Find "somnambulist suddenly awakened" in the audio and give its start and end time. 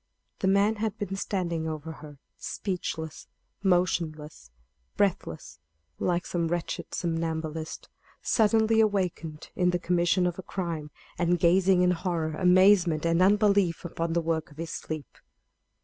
6.95-9.51